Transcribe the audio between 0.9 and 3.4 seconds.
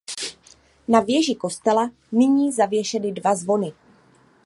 věži kostela nyní zavěšeny dva